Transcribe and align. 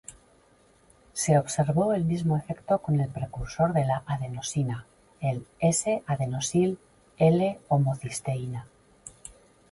Se 1.13 1.37
observó 1.37 1.93
el 1.93 2.05
mismo 2.05 2.35
efecto 2.35 2.79
con 2.79 2.99
el 2.99 3.07
precursor 3.09 3.71
de 3.71 3.85
la 3.85 4.01
adenosina, 4.07 4.87
el 5.19 5.45
S-Adenosil 5.59 6.79
L-homocisteína. 7.19 8.65